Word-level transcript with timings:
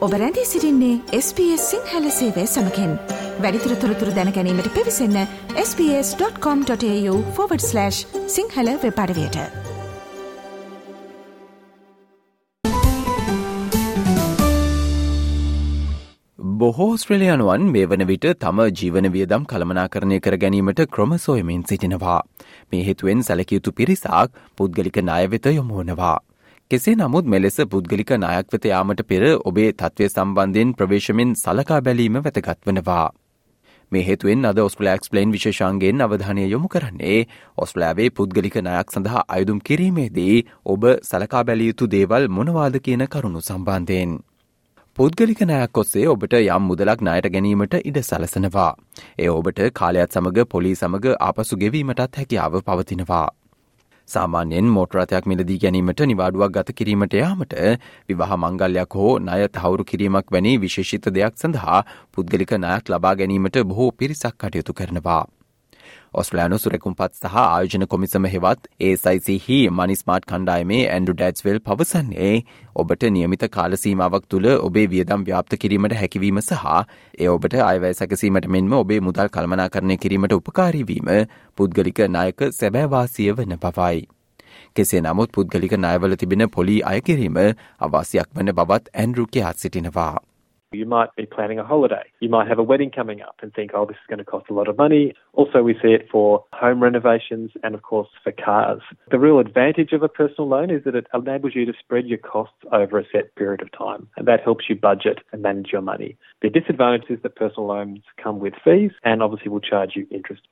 ඔබ 0.00 0.12
රැඳී 0.12 0.44
සිරින්නේ 0.44 1.00
SBS 1.16 1.70
සිංහල 1.70 2.10
සේවය 2.10 2.46
සමකෙන් 2.46 2.98
වැඩිතුර 3.38 3.74
තොරතුර 3.74 4.10
දැනැනීමට 4.18 4.68
පිවිසන්න 4.76 5.26
ps.com.ta/ 5.56 7.90
සිංහල 8.36 8.70
වෙපඩවයට 8.84 9.36
බොහෝ 16.62 16.96
ස්ට්‍රලියනුවන් 16.96 17.68
මේ 17.68 17.84
වන 17.84 18.06
විට 18.06 18.24
තම 18.38 18.64
ජීවන 18.80 19.12
වියදම් 19.12 19.44
කළමනාකරණය 19.44 20.20
කර 20.20 20.38
ගැනීමට 20.38 20.88
ක්‍රම 20.88 21.18
සොයමින් 21.18 21.64
සිටිනවා. 21.68 22.22
මේ 22.72 22.84
හේතුවෙන් 22.88 23.22
සැලකයුතු 23.22 23.72
පිරිසාක් 23.72 24.30
පුද්ගලික 24.56 25.02
නායවෙත 25.02 25.52
යොමුවනවා. 25.52 26.29
කෙසේ 26.70 26.92
නමුත් 26.94 27.26
මෙලෙස 27.26 27.56
පුද්ගලික 27.70 28.10
නායක් 28.14 28.52
වෙත 28.54 28.66
යාමට 28.66 29.00
පෙර 29.04 29.22
ඔබේ 29.44 29.70
තත්ත්වය 29.72 30.06
සම්බන්ධයෙන් 30.06 30.74
ප්‍රවේශමෙන් 30.74 31.30
සලකා 31.34 31.78
බැලීම 31.80 32.18
වැතගත්වනවා. 32.18 33.06
මේ 33.92 34.02
හේතුවෙන් 34.08 34.48
අද 34.50 34.60
ඔස්ට්‍රලෑක්ස්පලේන් 34.64 35.32
විශේෂන්ගෙන් 35.32 36.04
අවධානය 36.06 36.44
යොමු 36.44 36.68
කරන්නේ 36.68 37.16
ඔස්ට්‍රලෑවේ 37.58 38.08
පුද්ගලික 38.12 38.60
නයක් 38.60 38.94
සඳහා 38.94 39.24
අයුදුම් 39.28 39.58
කිරීමේදී 39.60 40.36
ඔබ 40.66 40.86
සලකා 41.02 41.42
බැලියයුතු 41.44 41.90
දේවල් 41.96 42.28
මොනවාද 42.30 42.78
කියන 42.84 43.04
කරුණු 43.08 43.42
සම්බන්ධයෙන්. 43.42 44.14
පුද්ගලික 44.98 45.44
නයක් 45.44 45.82
ඔස්සේ 45.84 46.06
ඔබට 46.08 46.38
යම් 46.38 46.64
මුදලක් 46.68 47.02
ණයට 47.02 47.30
ගැනීමට 47.34 47.76
ඉඩ 47.82 48.00
සලසනවා. 48.02 48.70
ඒ 49.18 49.28
ඔබට 49.30 49.60
කාලයත් 49.74 50.14
සමඟ 50.14 50.40
පොලි 50.46 50.74
සමඟ 50.76 51.12
ආපසු 51.20 51.62
ගෙවීමටත් 51.64 52.16
හැකියාව 52.16 52.62
පවතිනවා. 52.62 53.28
සාමාන්‍යයෙන් 54.10 54.70
මෝටරතයක් 54.76 55.26
මිලදී 55.26 55.58
ගැනීමට 55.64 56.04
නිවාඩුවක් 56.10 56.54
ගත 56.56 56.76
කිරීමට 56.78 57.18
යාමට 57.20 57.58
විවාහ 58.08 58.32
මංගල්යක් 58.36 59.00
හෝ 59.00 59.12
ණය 59.20 59.50
තහවුරු 59.50 59.88
කිරීමක් 59.90 60.32
වැනි 60.36 60.54
විශේෂිත 60.60 61.12
දෙයක් 61.18 61.42
සඳහා 61.42 61.82
පුද්ගලික 62.12 62.56
ණයක් 62.58 62.94
ලබා 62.94 63.14
ගැනීමට 63.16 63.60
බොහෝ 63.64 63.90
පිරිසක් 63.92 64.34
කටයුතු 64.36 64.72
කරනවා. 64.74 65.22
ඔස්ට්‍රලයානු 66.14 66.56
සුරකුම්පත් 66.58 67.12
සහ 67.16 67.34
ආයෝජන 67.34 67.84
කොමිසම 67.86 68.24
හෙවත් 68.26 68.64
ඒසයිසිහි 68.80 69.58
මනිස්මාර්ට් 69.72 70.24
කණ්ඩායමේ 70.26 70.80
ඇන්ඩු 70.86 71.12
ඩැඩ්ස්වෙල් 71.14 71.60
පවසන්නේ 71.60 72.30
ඔබට 72.74 73.04
නියමිත 73.10 73.44
කාලසීමාවක් 73.48 74.24
තුළ 74.28 74.48
ඔබේ 74.50 74.86
වියදම් 74.90 75.26
ව්‍යාප්ත 75.28 75.56
කිරීමට 75.56 75.94
හැකිවීම 76.00 76.40
සහ 76.42 76.64
ඒ 77.18 77.28
ඔබට 77.30 77.54
අයවැය 77.62 77.94
සැකසීමට 77.94 78.48
මෙන්ම 78.48 78.74
ඔබේ 78.74 78.98
මුදල් 79.00 79.30
කල්මනා 79.30 79.68
කරණය 79.68 79.96
කිරීමට 79.96 80.34
උපකාරීවීම 80.34 81.12
පුද්ගලික 81.58 82.02
නායක 82.10 82.48
සැබෑවාසිය 82.52 83.28
වන 83.32 83.54
පවයි. 83.58 84.02
කෙසේ 84.76 85.02
නමුත් 85.02 85.32
පුද්ගලික 85.32 85.76
නායවල 85.78 86.16
තිබෙන 86.16 86.46
පොලි 86.50 86.80
අයකිරීම 86.86 87.38
අවාසියක් 87.80 88.34
වන 88.34 88.52
බවත් 88.52 88.94
ඇන්ඩරු 88.94 89.28
කියාත් 89.28 89.58
සිටිනවා. 89.58 90.29
You 90.71 90.85
might 90.85 91.15
be 91.15 91.25
planning 91.25 91.57
a 91.57 91.63
holiday. 91.63 92.03
You 92.19 92.27
might 92.27 92.47
have 92.49 92.59
a 92.59 92.63
wedding 92.63 92.91
coming 92.91 93.21
up 93.21 93.35
and 93.41 93.53
think, 93.53 93.71
oh, 93.73 93.85
this 93.85 93.95
is 93.95 94.07
going 94.09 94.19
to 94.19 94.25
cost 94.25 94.47
a 94.49 94.53
lot 94.53 94.67
of 94.67 94.77
money. 94.77 95.13
Also, 95.33 95.63
we 95.63 95.73
see 95.75 95.93
it 95.93 96.09
for 96.11 96.43
home 96.53 96.83
renovations 96.83 97.51
and, 97.63 97.75
of 97.75 97.81
course, 97.83 98.09
for 98.23 98.33
cars. 98.33 98.81
The 99.09 99.19
real 99.19 99.39
advantage 99.39 99.93
of 99.93 100.03
a 100.03 100.09
personal 100.09 100.49
loan 100.49 100.69
is 100.69 100.83
that 100.83 100.95
it 100.95 101.07
enables 101.13 101.55
you 101.55 101.65
to 101.65 101.73
spread 101.79 102.05
your 102.07 102.17
costs 102.17 102.61
over 102.73 102.99
a 102.99 103.05
set 103.13 103.33
period 103.35 103.61
of 103.61 103.71
time, 103.71 104.09
and 104.17 104.27
that 104.27 104.41
helps 104.43 104.65
you 104.69 104.75
budget 104.75 105.19
and 105.31 105.41
manage 105.41 105.71
your 105.71 105.81
money. 105.81 106.17
The 106.41 106.49
disadvantage 106.49 107.09
is 107.09 107.21
that 107.23 107.35
personal 107.35 107.67
loans 107.67 108.03
come 108.21 108.39
with 108.39 108.53
fees 108.63 108.91
and 109.03 109.23
obviously 109.23 109.49
will 109.49 109.61
charge 109.61 109.95
you 109.95 110.05
interest. 110.11 110.45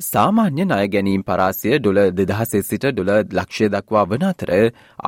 සාමාන්‍ය 0.00 0.64
ණය 0.64 0.88
ගැනීම් 0.92 1.22
පරාසය 1.28 1.78
ඩොල 1.78 2.00
දෙදහසේ 2.16 2.60
සිට 2.62 2.84
ඩොල 2.96 3.12
ලක්ෂය 3.38 3.68
දක්වා 3.68 4.02
වන 4.10 4.26
අතර 4.32 4.50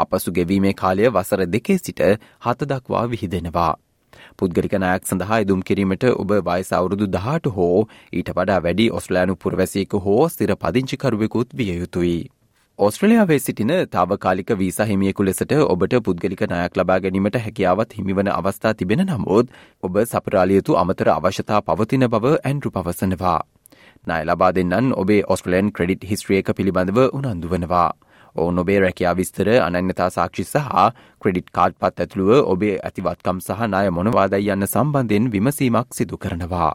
ආපසු 0.03 0.33
ගෙවීමේ 0.39 0.73
කාලය 0.73 1.11
වසර 1.17 1.45
දෙකේ 1.57 1.77
සිට 1.77 2.01
හත 2.47 2.69
දක්වා 2.73 3.05
විහිදෙනවා. 3.13 3.75
පුද්ගලික 4.38 4.78
නයක් 4.80 5.10
සඳහා 5.10 5.42
ඉදුම් 5.44 5.64
කිරීමට 5.64 6.06
ඔබ 6.12 6.38
වයස 6.44 6.72
අවුරුදු 6.74 7.10
දහට 7.10 7.56
හෝ 7.56 7.88
ඊට 8.14 8.32
වඩා 8.36 8.62
වැඩි 8.66 8.88
ඔස්ට්‍රලයානු 8.92 9.36
පුරවැසියක 9.38 10.00
හෝ 10.06 10.22
ස්තිර 10.30 10.56
පදිංචිකරුවෙකුත් 10.58 11.54
විය 11.54 11.74
යුතුයි. 11.74 12.22
ඔස්ට්‍රලියාවේ 12.80 13.40
සිටින 13.40 13.72
තාවකාලික 13.92 14.52
වීසා 14.58 14.86
හිමියෙකු 14.86 15.26
ලෙසට 15.26 15.52
ඔබට 15.66 15.94
පුද්ගලික 16.04 16.42
නයක් 16.44 16.78
ලබා 16.78 17.00
ගැනීමට 17.00 17.36
හැකියාවත් 17.38 17.94
හිමිවන 17.94 18.30
අවස්ථා 18.30 18.74
තිබෙන 18.74 19.06
නමුත් 19.06 19.52
ඔබ 19.84 20.00
සපරාලියතු 20.06 20.78
අමතර 20.78 21.10
අවශ්‍යතා 21.12 21.62
පවතින 21.64 22.08
බව 22.10 22.34
ඇන්ඩු 22.42 22.72
පවසනවා. 22.72 23.42
ණය 24.08 24.24
ලබා 24.26 24.52
දෙන්නන් 24.52 24.90
ඔබේ 24.96 25.22
ඔස්ට්‍රලයන් 25.28 25.70
ක්‍රඩිට් 25.72 26.10
හිස්ත්‍රියක 26.10 26.50
පිළිබඳව 26.58 26.98
උනන්දු 27.14 27.48
වනවා. 27.48 27.92
ඔවුන් 28.36 28.60
ඔබේ 28.60 28.80
රැකයා 28.80 29.14
විස්තර 29.16 29.50
අනන්‍යතා 29.60 30.10
සාක්ෂි 30.10 30.46
සහ 30.46 30.88
ක්‍රඩිට් 31.22 31.52
කාඩ් 31.52 31.78
පත් 31.80 32.06
ඇතුළුව 32.06 32.32
ඔබේ 32.54 32.74
ඇතිවත්කම් 32.84 33.40
සහ 33.40 33.68
නාය 33.68 33.92
මොනවාදයි 33.92 34.50
යන්න 34.56 34.68
සම්බන්ධයෙන් 34.68 35.30
විමසීමක් 35.32 35.94
සිදු 35.94 36.18
කරනවා. 36.18 36.74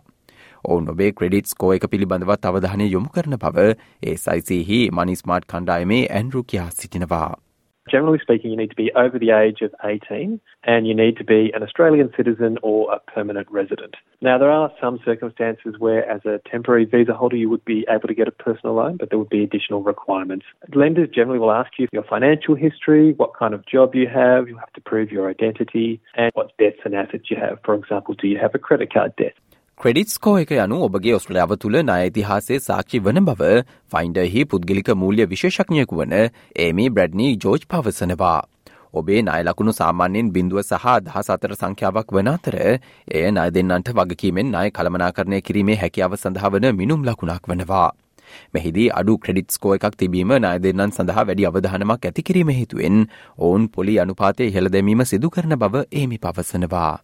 ඔවුන් 0.64 0.88
ඔබේ 0.90 1.10
ක්‍රඩිට් 1.12 1.46
ස්කෝ 1.46 1.74
එක 1.74 1.90
පිළිබඳවත් 1.90 2.48
අවධානය 2.52 2.86
යොමු 2.86 3.10
කරන 3.10 3.36
බව 3.36 3.68
ඒ 4.02 4.16
සයිසිහි 4.18 4.80
මනිස්මාර්ට් 4.92 5.50
කණ්ඩායමේ 5.52 6.06
ඇන්රු 6.10 6.44
කියා 6.44 6.70
සිටිනවා. 6.70 7.47
Generally 7.90 8.18
speaking, 8.22 8.50
you 8.50 8.56
need 8.56 8.70
to 8.70 8.76
be 8.76 8.92
over 8.94 9.18
the 9.18 9.30
age 9.30 9.62
of 9.62 9.74
18 9.84 10.40
and 10.64 10.86
you 10.86 10.94
need 10.94 11.16
to 11.16 11.24
be 11.24 11.52
an 11.54 11.62
Australian 11.62 12.10
citizen 12.16 12.58
or 12.62 12.92
a 12.92 13.00
permanent 13.00 13.50
resident. 13.50 13.94
Now, 14.20 14.38
there 14.38 14.50
are 14.50 14.72
some 14.80 14.98
circumstances 15.04 15.76
where, 15.78 16.08
as 16.08 16.20
a 16.24 16.40
temporary 16.50 16.84
visa 16.84 17.14
holder, 17.14 17.36
you 17.36 17.48
would 17.48 17.64
be 17.64 17.86
able 17.88 18.08
to 18.08 18.14
get 18.14 18.28
a 18.28 18.32
personal 18.32 18.74
loan, 18.74 18.96
but 18.96 19.10
there 19.10 19.18
would 19.18 19.28
be 19.28 19.44
additional 19.44 19.82
requirements. 19.82 20.46
Lenders 20.74 21.08
generally 21.14 21.38
will 21.38 21.52
ask 21.52 21.72
you 21.78 21.86
your 21.92 22.02
financial 22.02 22.54
history, 22.54 23.12
what 23.14 23.34
kind 23.34 23.54
of 23.54 23.64
job 23.66 23.94
you 23.94 24.08
have, 24.08 24.48
you 24.48 24.56
have 24.56 24.72
to 24.72 24.80
prove 24.80 25.10
your 25.10 25.30
identity, 25.30 26.00
and 26.14 26.30
what 26.34 26.56
debts 26.58 26.80
and 26.84 26.94
assets 26.94 27.30
you 27.30 27.36
have. 27.36 27.58
For 27.64 27.74
example, 27.74 28.14
do 28.14 28.26
you 28.26 28.38
have 28.38 28.54
a 28.54 28.58
credit 28.58 28.92
card 28.92 29.14
debt? 29.16 29.34
Credit 29.80 30.10
score 30.10 30.32
එක 30.38 30.50
යනු 30.54 30.76
ඔබගේ 30.84 31.12
ඔස්ට්‍රලියාව 31.16 31.52
තුළ 31.56 31.76
නයතිහාසේ 31.80 32.56
සාක්ෂි 32.60 32.98
වන 33.00 33.20
බව 33.22 33.50
ෆයින්ඩහි 33.92 34.40
පුද්ගලික 34.44 34.88
මූල්‍ය 34.96 35.26
විශේෂඥයකු 35.32 35.98
වන 36.00 36.14
ඒමි 36.56 36.86
බ්‍රඩ්නී 36.90 37.36
ජෝජ් 37.36 37.66
පවසනවා. 37.66 38.40
ඔබේ 38.92 39.20
නයලකුණු 39.22 39.72
සාමාන්‍යයෙන් 39.72 40.32
බිඳුව 40.32 40.62
සහ 40.62 40.88
දහස් 41.04 41.30
අතර 41.30 41.54
සංඛ්‍යාවක් 41.54 42.10
වන 42.10 42.32
අතර 42.32 42.56
එය 42.58 43.24
නය 43.30 43.46
දෙන්නන්ට 43.52 43.94
වගකීමෙන් 43.94 44.50
නය 44.50 44.66
කළමනාකරණය 44.72 45.40
කිරීමේ 45.42 45.78
හැකියාව 45.78 46.18
සඳහා 46.18 46.50
වන 46.50 46.70
මිනුම් 46.74 47.04
ලකුණක් 47.04 47.46
වනවා. 47.46 47.88
මෙහිදී 48.54 48.90
අඩු 48.92 49.18
ක්‍රඩිට් 49.18 49.54
ස්කෝ 49.54 49.76
එකක් 49.76 49.94
තිබීම 49.96 50.34
නය 50.38 50.54
දෙන්නන් 50.60 50.90
සඳහා 50.92 51.24
වැඩි 51.24 51.46
අවධානමක් 51.46 52.04
ඇති 52.04 52.22
කිරීම 52.22 52.50
හේතුවෙන් 52.52 53.04
ඔවුන් 53.38 53.70
පොලි 53.70 54.00
අනුපාතය 54.00 54.50
හෙළ 54.50 54.70
දැමීම 54.70 55.06
සිදු 55.06 55.30
කරන 55.30 55.56
බව 55.56 55.86
ඒමි 55.92 56.18
පවසනවා. 56.18 56.96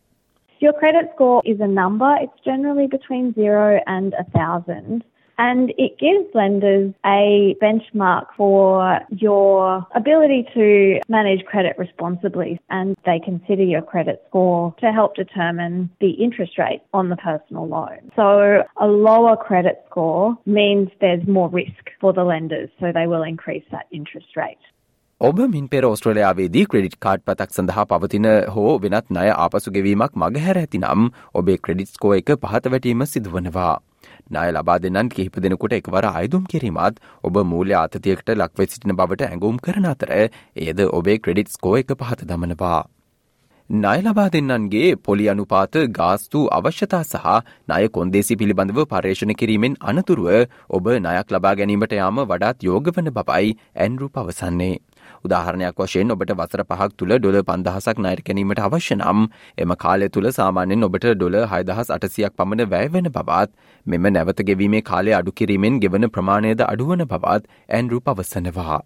Your 0.60 0.72
credit 0.72 1.10
score 1.14 1.42
is 1.44 1.60
a 1.60 1.66
number. 1.66 2.16
It's 2.20 2.44
generally 2.44 2.86
between 2.86 3.34
zero 3.34 3.80
and 3.86 4.14
a 4.14 4.24
thousand. 4.24 5.04
And 5.36 5.72
it 5.78 5.98
gives 5.98 6.32
lenders 6.32 6.94
a 7.04 7.56
benchmark 7.60 8.26
for 8.36 9.00
your 9.10 9.84
ability 9.94 10.46
to 10.54 11.00
manage 11.08 11.44
credit 11.44 11.76
responsibly. 11.76 12.60
And 12.70 12.96
they 13.04 13.18
consider 13.18 13.64
your 13.64 13.82
credit 13.82 14.22
score 14.28 14.74
to 14.78 14.92
help 14.92 15.16
determine 15.16 15.90
the 16.00 16.10
interest 16.10 16.56
rate 16.56 16.82
on 16.92 17.08
the 17.08 17.16
personal 17.16 17.66
loan. 17.66 18.12
So 18.14 18.62
a 18.76 18.86
lower 18.86 19.36
credit 19.36 19.82
score 19.90 20.38
means 20.46 20.90
there's 21.00 21.26
more 21.26 21.48
risk 21.48 21.90
for 22.00 22.12
the 22.12 22.24
lenders. 22.24 22.70
So 22.78 22.92
they 22.92 23.08
will 23.08 23.22
increase 23.24 23.64
that 23.72 23.86
interest 23.90 24.36
rate. 24.36 24.58
ඔබ 25.24 25.38
මින් 25.50 25.66
පෙර 25.72 25.80
ඔස්ට්‍රලයාාවේදී 25.86 26.62
credit 26.70 26.96
card 27.04 27.22
පතක් 27.28 27.54
සඳහා 27.54 27.84
පවතින 27.90 28.26
හෝ 28.54 28.72
වෙනත් 28.78 29.12
නය 29.16 29.28
ආපසු 29.34 29.72
ගෙවීමක් 29.76 30.18
මගහැර 30.22 30.58
ඇතිනම් 30.62 31.04
ඔබේ 31.34 31.54
credit 31.58 31.94
කෝ 32.02 32.12
එක 32.16 32.32
පහත 32.42 32.72
වැටීම 32.74 33.04
සිදුවනවා. 33.06 33.74
නාය 34.30 34.50
ලබා 34.50 34.76
දෙන්නන් 34.78 35.12
කිහිප 35.14 35.38
දෙනකුට 35.44 35.76
එකවර 35.78 36.08
අයදුම් 36.10 36.44
කිරීමත් 36.46 37.00
ඔබ 37.24 37.40
මූල්‍ය 37.52 37.76
ආතතියකට 37.76 38.34
ලක්ව 38.34 38.66
සිටින 38.66 38.96
බවට 38.98 39.28
ඇඟුම් 39.28 39.62
කරන 39.64 39.88
අතර 39.92 40.12
ඒද 40.16 40.84
ඔබේ 40.90 41.16
ක්‍රඩිට් 41.18 41.56
කෝ 41.58 41.78
එක 41.78 41.96
පහත 41.96 42.28
දමනවා. 42.32 42.82
ණය 43.70 44.00
ලබා 44.02 44.28
දෙන්නන්ගේ 44.28 44.96
පොලි 44.98 45.26
අනුපාත 45.28 45.76
ගාස්තු 45.92 46.40
අවශ්‍යතා 46.52 47.04
සහ 47.04 47.36
ණය 47.68 47.86
කොන්දේසි 47.90 48.36
පිළිබඳව 48.36 48.80
පර්යේෂණ 48.86 49.32
කිරීමෙන් 49.34 49.78
අනතුරුව 49.82 50.28
ඔබ 50.70 50.90
ණයක් 50.96 51.32
ලබා 51.32 51.54
ගැනීමට 51.56 51.94
යාම 51.94 52.20
වඩාත් 52.24 52.60
යෝග 52.62 52.90
වන 52.92 53.08
බවයි 53.12 53.54
ඇන්රු 53.76 54.08
පවසන්නේ. 54.10 54.74
උදාහරණයක් 55.24 55.82
වශයෙන් 55.82 56.14
ඔබට 56.14 56.34
වසර 56.40 56.64
පහක් 56.70 56.90
තුළ 57.02 57.16
ඩොල 57.16 57.38
පන්දහසක් 57.50 58.02
නයට 58.06 58.24
ගැනීමට 58.28 58.64
අවශ්‍ය 58.66 58.98
නම් 58.98 59.26
එම 59.64 59.76
කාලය 59.84 60.10
තුළ 60.16 60.30
සාමාන්‍යෙන් 60.38 60.88
ඔබට 60.88 61.08
ඩොල 61.12 61.38
හයිදහස් 61.52 61.94
අටසියක් 61.98 62.36
පමණ 62.40 62.70
වැෑවෙන 62.74 63.12
බවත් 63.18 63.54
මෙම 63.86 64.10
නැවත 64.16 64.44
ගෙවීමේ 64.50 64.84
කාලය 64.90 65.16
අඩු 65.20 65.38
කිරීමෙන් 65.42 65.80
ගෙවන 65.86 66.10
ප්‍රමාණයද 66.16 66.66
අඩුවන 66.66 67.06
බවත් 67.14 67.50
ඇන්රු 67.78 68.04
පවසනවා. 68.08 68.80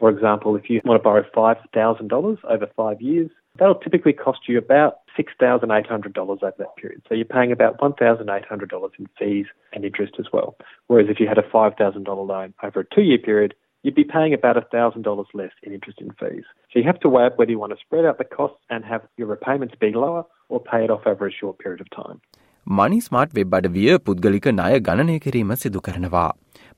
For 0.00 0.10
example, 0.10 0.54
if 0.56 0.70
you 0.70 0.80
want 0.84 1.00
to 1.00 1.02
borrow 1.02 1.24
$5,000 1.36 2.38
over 2.44 2.66
five 2.76 3.00
years, 3.02 3.30
that'll 3.58 3.74
typically 3.74 4.12
cost 4.12 4.48
you 4.48 4.56
about 4.58 5.00
$6,800 5.18 6.16
over 6.18 6.36
that 6.58 6.76
period. 6.76 7.02
So 7.08 7.14
you're 7.14 7.24
paying 7.24 7.52
about 7.52 7.78
$1,800 7.78 8.90
in 8.98 9.06
fees 9.18 9.46
and 9.72 9.84
interest 9.84 10.14
as 10.18 10.26
well. 10.32 10.56
Whereas 10.86 11.08
if 11.08 11.18
you 11.18 11.26
had 11.26 11.38
a 11.38 11.42
$5,000 11.42 12.26
loan 12.26 12.54
over 12.62 12.80
a 12.80 12.94
two 12.94 13.02
year 13.02 13.18
period, 13.18 13.54
you'd 13.84 13.94
be 13.94 14.04
paying 14.04 14.34
about 14.34 14.56
$1,000 14.56 15.24
less 15.34 15.50
in 15.62 15.72
interest 15.72 16.00
and 16.00 16.12
fees. 16.18 16.44
So 16.72 16.78
you 16.78 16.84
have 16.84 17.00
to 17.00 17.08
weigh 17.08 17.26
up 17.26 17.38
whether 17.38 17.50
you 17.50 17.58
want 17.58 17.72
to 17.72 17.80
spread 17.80 18.04
out 18.04 18.18
the 18.18 18.24
costs 18.24 18.58
and 18.70 18.84
have 18.84 19.02
your 19.16 19.28
repayments 19.28 19.74
be 19.80 19.92
lower 19.92 20.24
or 20.48 20.60
pay 20.60 20.84
it 20.84 20.90
off 20.90 21.06
over 21.06 21.26
a 21.26 21.32
short 21.32 21.58
period 21.58 21.80
of 21.80 21.90
time. 21.90 22.20
Money 22.66 22.98
smart 23.00 23.30
web 23.34 23.54
අඩවිය 23.54 23.96
පුද්ගලික 23.98 24.46
ණය 24.48 24.80
ගණනය 24.80 25.18
කිරීම 25.18 25.54
සිදු 25.54 25.80
කරනවා. 25.80 26.24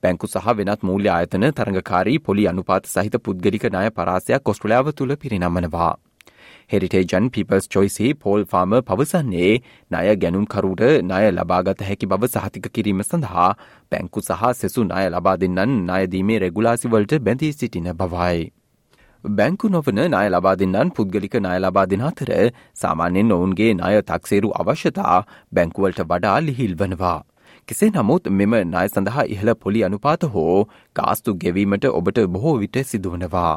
බැංකු 0.03 0.27
සහ 0.27 0.53
වෙනත් 0.59 0.83
මූල්‍ය 0.83 1.09
ආයතන 1.09 1.45
තරඟකාරී 1.57 2.17
පොලි 2.17 2.47
අනුපාත 2.47 2.85
සහිත 2.85 3.17
පුද්ගලික 3.17 3.65
ණය 3.65 3.89
පරාසයක් 3.89 4.53
ඔස්ට්‍රලියාව 4.53 4.91
තුළ 4.91 5.15
පිරිනම්මනවා. 5.15 5.91
හෙරිටේජන් 6.69 7.29
පිපල්ස් 7.29 7.67
චොයිසි 7.67 8.13
පෝල් 8.15 8.45
ෆාම 8.45 8.77
පවසන්නේ 8.83 9.51
ණය 9.91 10.15
ගැනුම්කරුට 10.21 10.85
ණය 11.01 11.23
ලබාගත 11.31 11.85
හැකි 11.87 12.07
බව 12.07 12.29
සහතික 12.29 12.71
කිරීම 12.71 13.03
සඳහා 13.03 13.49
බැංකු 13.91 14.21
සහ 14.21 14.47
සෙසු 14.55 14.85
ණය 14.85 15.05
ලබා 15.09 15.37
දෙන්නන් 15.37 15.77
ණයදීමේ 15.81 16.39
රෙගුලාසිවලට 16.39 17.15
බැඳී 17.21 17.53
සිටින 17.53 17.89
බවයි. 17.95 18.51
බැංකු 19.23 19.69
නොවන 19.69 19.99
ණය 20.03 20.27
ලබා 20.29 20.55
දෙන්නන් 20.57 20.91
පුද්ගලික 20.91 21.35
ණය 21.37 21.57
ලබා 21.59 21.87
දෙන 21.87 22.03
අතර 22.03 22.31
සාමාන්‍යයෙන් 22.75 23.33
ඔවුන්ගේ 23.33 23.73
ණය 23.73 23.99
තක්සේරු 24.03 24.49
අවශ්‍යතා 24.61 25.17
බැංකුවලට 25.51 26.01
වඩා 26.05 26.37
ලිහිල් 26.41 26.73
වනවා. 26.75 27.19
කෙසේ 27.67 27.91
නමුත් 27.91 28.29
මෙම 28.31 28.53
ණය 28.61 28.85
සඳහා 28.87 29.25
ඉහළ 29.33 29.51
පොලි 29.55 29.83
අනුපාත 29.83 30.23
හෝ 30.33 30.55
ගාස්තු 30.95 31.35
ගෙවීමට 31.35 31.85
ඔබට 31.91 32.23
බොහෝ 32.27 32.55
විට 32.57 32.77
සිදුවනවා. 32.85 33.53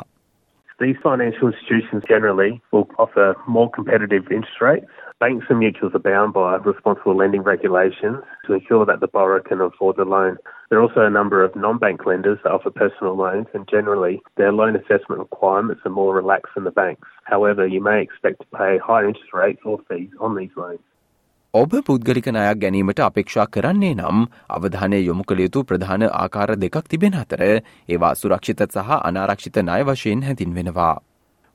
These 0.81 0.97
financial 1.03 1.53
institutions 1.53 2.03
generally 2.09 2.61
will 2.73 2.91
offer 2.99 3.37
more 3.47 3.71
competitive 3.71 4.25
interest 4.33 4.61
rates. 4.61 4.87
Banks 5.21 5.47
and 5.49 5.63
mutuals 5.63 5.95
are 5.95 6.01
bound 6.01 6.33
by 6.33 6.57
responsible 6.57 7.17
lending 7.17 7.43
regulations 7.43 8.25
to 8.47 8.55
ensure 8.55 8.85
that 8.85 8.99
the 8.99 9.07
borrower 9.07 9.39
can 9.39 9.61
afford 9.61 9.97
the 9.97 10.05
loan. 10.05 10.37
There 10.69 10.81
are 10.81 10.83
also 10.83 11.03
a 11.03 11.11
number 11.11 11.45
of 11.45 11.55
non-bank 11.55 12.05
lenders 12.07 12.41
that 12.43 12.51
offer 12.51 12.71
personal 12.71 13.15
loans 13.15 13.47
and 13.55 13.69
generally 13.69 14.21
their 14.37 14.53
loan 14.53 14.75
assessment 14.75 15.21
requirements 15.21 15.83
are 15.85 15.91
more 15.91 16.15
relaxed 16.15 16.55
than 16.57 16.65
the 16.65 16.73
banks. 16.73 17.09
However, 17.23 17.65
you 17.67 17.81
may 17.81 18.03
expect 18.03 18.41
to 18.41 18.59
pay 18.59 18.79
higher 18.79 19.07
interest 19.07 19.33
rates 19.33 19.61
or 19.65 19.79
fees 19.89 20.11
on 20.19 20.35
these 20.35 20.51
loans. 20.57 20.81
ඔබ 21.55 21.71
පුද්ගලික 21.79 22.27
නයක් 22.27 22.59
ගැනීමට 22.59 23.01
අපේක්ෂා 23.01 23.45
කරන්නේ 23.47 23.95
නම් 23.95 24.23
අවධානය 24.51 24.99
යොමු 24.99 25.23
කළ 25.23 25.43
යුතු 25.43 25.61
ප්‍රධාන 25.63 26.03
ආකාර 26.03 26.55
දෙකක් 26.57 26.89
තිබෙන 26.89 27.15
අතර 27.15 27.43
ඒවා 27.89 28.15
සුරක්ෂිත 28.15 28.63
සහ 28.67 28.95
අනාරක්ෂිත 29.01 29.59
ණය 29.61 29.83
වශයෙන් 29.85 30.25
හැඳින්වෙනවා. 30.27 30.95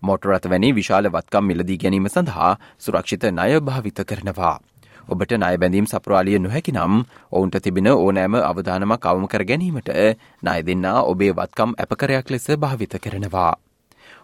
මොටරත් 0.01 0.45
වැනි 0.45 0.69
විශාල 0.71 1.09
වත්කම් 1.09 1.43
මිලදී 1.43 1.77
ගැනීම 1.77 2.07
සඳහා 2.07 2.51
සුරක්ෂිත 2.79 3.25
ණය 3.29 3.59
භාවිත 3.61 3.99
කරනවා. 4.03 4.55
ඔබට 5.07 5.33
ණය 5.33 5.57
බැඳීම් 5.57 5.89
සප්‍රවාලිය 5.91 6.39
නොහැකි 6.39 6.71
නම් 6.71 7.03
ඔවුන්ට 7.31 7.57
තිබෙන 7.61 7.89
ඕනෑම 7.93 8.37
අවධානමක් 8.41 9.05
අවම 9.05 9.25
කර 9.27 9.43
ගැනීමට 9.43 9.91
ණය 10.43 10.59
දෙන්නා 10.63 11.01
ඔබේ 11.03 11.33
වත්කම් 11.33 11.73
ඇපකරයක් 11.77 12.31
ලෙස 12.31 12.47
භාවිත 12.57 12.95
කරනවා. 12.97 13.51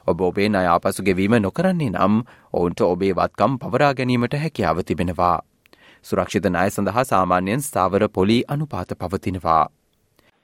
ඔබ 0.08 0.22
ඔබේ 0.22 0.48
ණය 0.48 0.64
ආපසු 0.68 1.04
ගෙවීම 1.04 1.36
නොකරන්නේ 1.40 1.92
නම් 1.92 2.24
ඔවුන්ට 2.54 2.80
ඔබේ 2.84 3.12
වත්කම් 3.14 3.60
පවරා 3.60 3.92
ගැනීමට 3.94 4.40
හැකියාව 4.44 4.82
තිබෙනවා. 4.84 5.36
සුරක්ෂිත 6.05 6.47
ණය 6.47 6.71
සඳහා 6.71 7.05
සාමාන්‍යයෙන් 7.11 7.63
ස්ථාවර 7.69 8.09
පොලි 8.09 8.39
අනුපාත 8.49 8.97
පවතිනවා. 9.03 9.67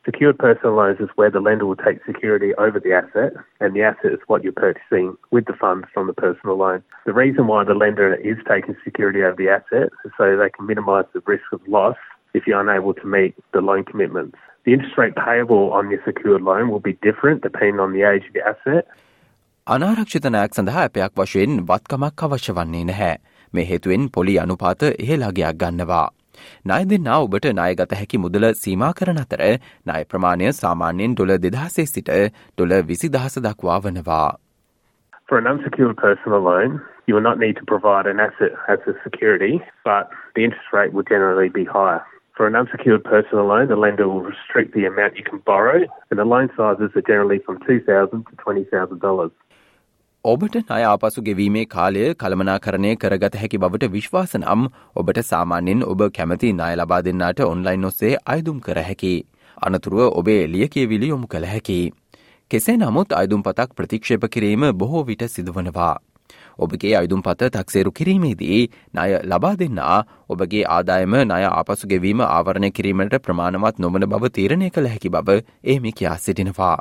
Secured 0.06 0.38
personal 0.38 0.74
loans 0.76 1.00
is 1.00 1.10
where 1.16 1.30
the 1.30 1.40
lender 1.40 1.66
will 1.66 1.82
take 1.84 1.98
security 2.06 2.50
over 2.64 2.78
the 2.78 2.92
asset, 2.92 3.32
and 3.60 3.74
the 3.74 3.82
asset 3.82 4.12
is 4.16 4.20
what 4.28 4.44
you're 4.44 4.60
purchasing 4.66 5.08
with 5.32 5.46
the 5.46 5.56
funds 5.62 5.88
from 5.94 6.06
the 6.06 6.14
personal 6.14 6.56
loan. 6.56 6.84
The 7.06 7.16
reason 7.22 7.48
why 7.48 7.64
the 7.64 7.74
lender 7.74 8.14
is 8.14 8.38
taking 8.48 8.76
security 8.84 9.24
over 9.28 9.34
the 9.42 9.48
asset 9.58 9.88
is 10.04 10.12
so 10.18 10.36
they 10.36 10.50
can 10.56 10.66
minimise 10.70 11.08
the 11.12 11.24
risk 11.26 11.48
of 11.56 11.60
loss 11.66 11.98
if 12.34 12.46
you're 12.46 12.60
unable 12.60 12.94
to 12.94 13.06
meet 13.16 13.34
the 13.52 13.60
loan 13.60 13.82
commitments. 13.90 14.38
The 14.64 14.74
interest 14.74 14.96
rate 14.96 15.16
payable 15.16 15.72
on 15.72 15.90
your 15.90 16.02
secured 16.04 16.42
loan 16.42 16.70
will 16.70 16.84
be 16.90 16.94
different 17.08 17.42
depending 17.42 17.80
on 17.80 17.92
the 17.92 18.02
age 18.12 18.24
of 18.30 18.34
the 18.38 18.46
asset. 18.52 18.86
අනාරක්ෂිත 19.66 20.26
නයක් 20.30 20.52
සඳහා 20.54 20.82
ඇපයක් 20.86 21.12
වශයෙන් 21.18 21.54
වත්කමක් 21.68 22.22
අවශ්‍ය 22.26 22.52
වන්නේ 22.58 22.84
නැහැ. 22.90 23.14
මේ 23.53 23.67
හේතුවෙන් 23.71 24.09
පොලි 24.13 24.35
අනුපාත 24.39 24.83
ඉහළගයක් 24.99 25.55
ගන්නවා. 25.55 26.07
ණය 26.65 26.83
දෙන්නා 26.91 27.17
ඔබට 27.25 27.47
ණයගත 27.51 27.97
හැකි 27.99 28.21
මුදල 28.25 28.45
සීමා 28.61 28.91
කරන 28.99 29.19
අතර 29.23 29.43
ණය 29.87 30.05
ප්‍රමාණය 30.11 30.53
සාමාන්‍යයෙන් 30.61 31.15
ඩොල 31.15 31.33
දෙදහසේ 31.45 31.85
සිට 31.85 32.13
ඩොල 32.13 32.73
විසි 32.91 33.09
දහස 33.09 33.43
දක්වා 33.47 33.81
වනවා. 33.85 34.29
For 35.27 35.37
an 35.37 35.47
unsecured 35.47 35.95
personal 35.97 36.41
loan, 36.41 36.81
you 37.07 37.15
will 37.15 37.23
not 37.23 37.39
need 37.39 37.55
to 37.55 37.65
provide 37.65 38.05
an 38.05 38.19
asset 38.19 38.55
as 38.67 38.79
a 38.85 38.95
security, 39.03 39.61
but 39.85 40.09
the 40.35 40.43
interest 40.43 40.73
rate 40.73 40.91
will 40.93 41.07
generally 41.11 41.49
be 41.49 41.63
higher. 41.63 42.01
For 42.37 42.47
an 42.47 42.55
unsecured 42.55 43.03
personal 43.03 43.45
loan, 43.45 43.67
the 43.67 43.75
lender 43.75 44.07
will 44.09 44.23
restrict 44.23 44.73
the 44.73 44.85
amount 44.85 45.15
you 45.15 45.23
can 45.23 45.39
borrow, 45.45 45.79
and 46.09 46.19
the 46.19 46.25
loan 46.25 46.49
sizes 46.57 46.91
are 46.95 47.01
generally 47.01 47.39
from 47.39 47.59
$2,000 47.59 48.27
to 48.29 48.35
$20,000. 48.35 49.31
ඔබට 50.25 50.55
ණය 50.57 50.83
ආපසු 50.85 51.21
ගෙවීමේ 51.23 51.65
කාලය 51.65 52.01
කළමනාකරණය 52.15 52.89
කරගත 52.95 53.37
හැකි 53.41 53.57
බවට 53.57 53.87
විශ්වාස 53.87 54.35
නම් 54.37 54.67
ඔබට 54.95 55.19
සාමාන්‍යයෙන් 55.23 55.81
ඔබ 55.83 56.03
කැමති 56.13 56.51
ණය 56.53 56.75
ලබා 56.75 56.99
දෙන්නාට 57.01 57.41
ඔන්ලයින් 57.43 57.87
ඔස්සේ 57.89 58.11
අයදුම් 58.25 58.59
කර 58.59 58.81
හැකි. 58.81 59.13
අනතුරුව 59.57 60.19
ඔබේ 60.19 60.37
එලිය 60.43 60.67
කියවිලි 60.67 61.09
යොමු 61.09 61.27
කළ 61.27 61.47
හැකි. 61.47 61.79
කෙසේ 62.51 62.77
නමුත් 62.77 63.17
අයදුම් 63.21 63.41
පතක් 63.41 63.73
ප්‍රතික්ෂේප 63.73 64.29
කිරීම 64.29 64.67
බොහෝ 64.75 65.03
විට 65.03 65.25
සිදුවනවා. 65.27 65.95
ඔබගේ 66.59 66.93
අයුදුම් 66.95 67.21
පත 67.23 67.49
තක්සේරු 67.49 67.91
කිරීමේදී 67.91 68.61
ණය 68.93 69.09
ලබා 69.25 69.55
දෙන්නා 69.55 69.97
ඔබගේ 70.29 70.63
ආදායම 70.69 71.17
ණය 71.23 71.43
ආපසු 71.49 71.87
ගෙවීම 71.87 72.21
ආවරණය 72.27 72.71
කිරීමට 72.71 73.19
ප්‍රමාණවත් 73.19 73.79
නොවන 73.79 74.05
බව 74.07 74.33
තීරණය 74.37 74.69
කළ 74.69 74.93
හැකි 74.93 75.09
බව 75.09 75.41
එහමි 75.65 75.91
කියා 75.93 76.17
සිටිනවා. 76.19 76.77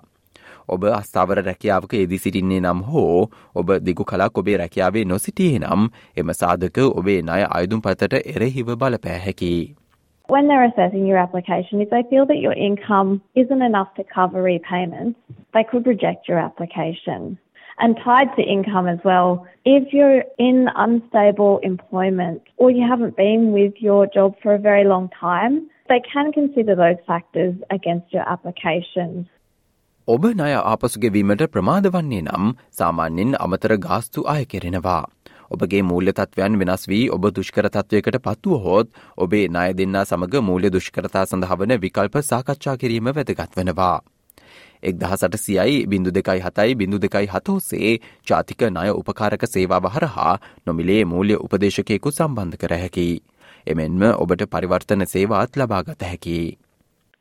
ඔබ 0.70 0.84
අස්ථාවර 0.92 1.42
රැකියාවක 1.48 1.94
යෙදි 1.94 2.18
සිටින්නේ 2.18 2.60
නම් 2.60 2.80
හෝ 2.88 3.26
ඔබ 3.54 3.74
දිගු 3.86 4.04
කලක් 4.04 4.38
ඔබේ 4.38 4.56
රැකියාවේ 4.56 5.04
නොසිටියේ 5.04 5.58
නම් 5.58 5.82
එම 6.22 6.32
සාධක 6.40 6.78
ඔබේ 7.00 7.20
ණය 7.22 7.42
අයුතුම් 7.50 7.84
පතට 7.86 8.24
එරෙහිව 8.34 8.74
බලපෑ 8.82 9.20
හැකි. 9.26 9.52
When 10.28 10.46
they're 10.46 10.64
assessing 10.64 11.06
your 11.06 11.18
application, 11.18 11.80
if 11.80 11.90
they 11.90 12.02
feel 12.10 12.26
that 12.26 12.38
your 12.38 12.52
income 12.52 13.20
isn't 13.34 13.62
enough 13.62 13.94
to 13.96 14.04
cover 14.04 14.42
repayments, 14.42 15.18
they 15.54 15.64
could 15.64 15.86
reject 15.86 16.28
your 16.28 16.38
application. 16.38 17.36
And 17.78 17.96
tied 18.04 18.30
to 18.36 18.42
income 18.42 18.86
as 18.86 19.00
well, 19.04 19.46
if 19.64 19.92
you're 19.92 20.22
in 20.38 20.68
unstable 20.76 21.58
employment 21.64 22.42
or 22.58 22.70
you 22.70 22.86
haven't 22.86 23.16
been 23.16 23.52
with 23.52 23.74
your 23.80 24.06
job 24.06 24.36
for 24.42 24.54
a 24.54 24.58
very 24.58 24.84
long 24.84 25.08
time, 25.18 25.68
they 25.88 26.00
can 26.12 26.30
consider 26.30 26.76
those 26.76 27.00
factors 27.06 27.54
against 27.70 28.12
your 28.12 28.26
application. 28.28 29.28
ඔබ 30.10 30.24
ණය 30.28 30.54
ආපසුගෙවීමට 30.58 31.42
ප්‍රමාද 31.54 31.84
වන්නේ 31.94 32.22
නම් 32.22 32.46
සාමාන්‍යෙන් 32.76 33.34
අමතර 33.44 33.72
ගාස්තු 33.84 34.22
අය 34.32 34.44
කෙරෙනවා. 34.44 35.02
ඔබගේ 35.50 35.82
මූල්‍ය 35.82 36.12
තත්වයන් 36.12 36.54
වෙනස් 36.60 36.86
වී 36.90 37.04
ඔබ 37.16 37.26
දුෂ්කර 37.36 37.66
තත්වයකට 37.68 38.16
පත්තුව 38.24 38.64
හෝත් 38.64 38.88
ඔබේ 39.16 39.42
ණය 39.48 39.76
දෙන්නා 39.80 40.02
සමඟ 40.04 40.46
මූල්‍ය 40.46 40.70
දුෂ්කරතා 40.76 41.22
සඳහවන 41.26 41.74
විකල්ප 41.84 42.16
සාකච්ඡා 42.22 42.74
කිරීම 42.80 43.10
වැදගත් 43.10 43.54
වෙනවා. 43.58 43.98
එක් 44.82 44.98
දහසට 45.02 45.36
සියයි 45.38 45.76
බිඳු 45.86 46.10
දෙකයි 46.10 46.42
හතයි 46.46 46.74
බිඳු 46.80 46.98
දෙකයි 46.98 47.30
හතෝසේ 47.34 47.92
ජාතික 48.26 48.64
ණය 48.68 48.88
උපකාරක 48.94 49.44
සේවා 49.52 49.80
වහරහා 49.80 50.34
නොමිලේ 50.66 51.04
මූල්‍ය 51.04 51.36
උපදේශකයකු 51.36 52.10
සම්බන්ධ 52.10 52.58
කර 52.58 52.74
හැකි. 52.76 53.06
එමෙන්ම 53.66 54.02
ඔබට 54.16 54.44
පරිවර්තන 54.48 55.06
සේවාත් 55.06 55.56
ලබාගත 55.56 56.04
හැකි. 56.04 56.40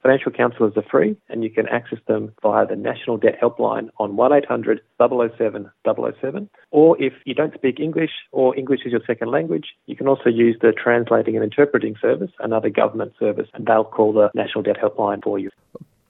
Financial 0.04 0.32
counsellors 0.32 0.78
are 0.78 0.90
free 0.90 1.18
and 1.30 1.44
you 1.44 1.50
can 1.50 1.68
access 1.68 2.00
them 2.08 2.32
via 2.42 2.66
the 2.66 2.76
National 2.76 3.18
Debt 3.18 3.38
Helpline 3.42 3.90
on 3.98 4.16
1800 4.16 4.82
007 4.98 5.70
007. 5.86 6.50
Or 6.72 7.02
if 7.02 7.14
you 7.26 7.34
don't 7.34 7.54
speak 7.54 7.80
English 7.80 8.12
or 8.32 8.56
English 8.58 8.86
is 8.86 8.94
your 8.94 9.02
second 9.06 9.30
language, 9.30 9.68
you 9.88 9.96
can 9.96 10.08
also 10.08 10.30
use 10.30 10.56
the 10.62 10.72
Translating 10.72 11.36
and 11.36 11.44
Interpreting 11.44 11.96
Service, 12.02 12.32
another 12.40 12.70
government 12.70 13.14
service, 13.20 13.50
and 13.54 13.66
they'll 13.66 13.84
call 13.84 14.14
the 14.14 14.30
National 14.34 14.64
Debt 14.64 14.78
Helpline 14.78 15.22
for 15.22 15.38
you. 15.38 15.50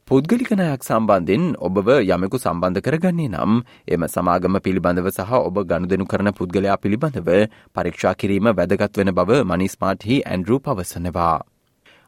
පුද්ගලික 0.08 0.50
නයක් 0.58 0.86
සම්බන්ධෙන් 0.86 1.43
ඔබව 1.67 1.89
යමෙකු 2.13 2.38
සම්බන්ධ 2.38 2.79
කරගන්නේ 2.86 3.27
නම් 3.29 3.51
එම 3.88 4.05
සමාගම 4.13 4.55
පිළිබඳව 4.65 5.10
සහ 5.12 5.34
ඔබ 5.39 5.60
ගණුදනු 5.69 6.08
කරන 6.13 6.29
පුද්ගලයා 6.39 6.77
පිළිබඳව 6.86 7.29
පරීක්ෂා 7.75 8.13
කිරීම 8.22 8.50
වැදගත් 8.60 8.98
වෙන 9.01 9.13
බව 9.19 9.38
මනිස්මාට්හි 9.51 10.17
ඇන්ඩරූ 10.34 10.60
පවසනවා. 10.67 11.38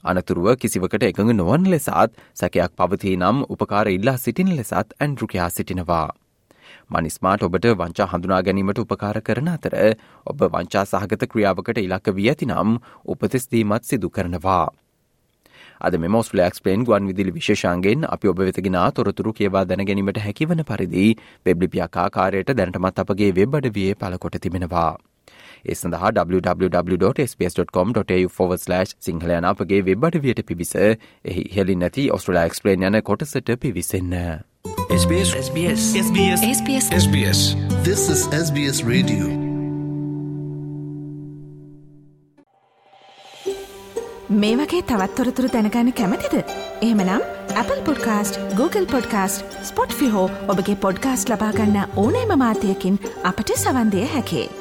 අනතුරුව 0.03 0.47
කිසිවකට 0.57 1.03
එකඟ 1.03 1.33
නොවන් 1.35 1.69
ලෙසත් 1.71 2.17
සැකයක් 2.33 2.73
පවතිී 2.77 3.17
නම් 3.17 3.45
උපකාර 3.49 3.87
ඉල්ලා 3.89 4.17
සිටින 4.17 4.51
ලෙසත් 4.57 4.73
ඇන්ඩරුකයා 4.73 5.49
සිටිනවා. 5.49 6.09
මනිස්මාට 6.89 7.43
ඔබට 7.43 7.65
වංචා 7.73 8.07
හඳුනා 8.11 8.41
ගැනීමට 8.43 8.79
උපකාර 8.83 9.21
කරන 9.21 9.49
අතර 9.53 9.75
ඔබ 10.25 10.45
වංචා 10.47 10.85
සහගත 10.85 11.29
ක්‍රියාවකට 11.31 11.83
ඉලක්ක 11.83 12.15
වී 12.17 12.29
ඇති 12.31 12.49
නම් 12.49 12.79
උපතෙස්දීමත් 13.05 13.85
සිදු 13.85 14.09
කරනවා. 14.09 14.67
අද 15.81 15.95
මෙමෝස් 15.97 16.33
ලක්ස්පලේන් 16.33 16.83
ගුවන් 16.87 17.07
විදිලි 17.09 17.35
විශේෂන්ගෙන් 17.37 18.09
අපි 18.09 18.31
ඔබ 18.31 18.41
වෙතගෙන 18.41 18.79
තොරතුරු 18.95 19.33
කියවා 19.33 19.63
දැනගැනීමට 19.65 20.19
හැකිවන 20.25 20.65
පරිදි 20.71 21.05
වෙබ්ලිපියකාකාරයට 21.45 22.57
දැනටමත් 22.57 23.05
අපගේ 23.05 23.31
වෙබ්බඩ 23.39 23.73
විය 23.77 23.95
පලකොට 23.95 24.37
තිබෙනවා. 24.41 24.91
ඒ 25.65 25.75
සඳහා 25.75 26.11
www.sps.com.au/ 26.11 28.55
සිංහල 28.99 29.29
යන 29.37 29.45
අපගේ 29.45 29.85
වෙබ්බට 29.89 30.21
වියට 30.23 30.45
පිවිස 30.45 30.75
එහි 30.77 31.43
හෙලි 31.57 31.75
නැති 31.75 32.11
ඔස්ට්‍රලා 32.11 32.45
එක්ස්පලේන් 32.45 32.83
යන 32.89 33.03
කොටසට 33.03 33.59
පිවිසන්න. 33.59 34.13
SBS 34.91 35.37
SBS 35.37 35.95
SBS 35.97 36.41
SBS 36.47 36.91
SBS 36.97 37.55
This 37.83 38.09
is 38.09 38.27
SBS 38.37 38.85
Radio 38.85 39.27
මේ 44.31 44.57
වගේ 44.57 44.83
තවත්තොරතුරු 44.83 45.47
දැනගන්න 45.53 45.93
කැමතිද. 45.93 46.43
එහමනම් 46.81 47.21
Apple 47.55 47.81
podcast 47.85 48.39
Google 48.55 48.85
podcast 48.85 49.45
Spotify 49.93 50.29
ඔබගේ 50.47 50.77
පොඩ්කාස්ට 50.77 51.29
ලබාගන්න 51.29 51.83
ඕනෑම 51.95 52.37
මාතයකින් 52.37 52.99
අපට 53.23 53.57
සවන්දය 53.57 54.07
හැකේ. 54.07 54.60